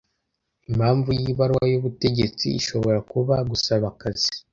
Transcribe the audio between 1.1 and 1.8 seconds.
y’ibaruwa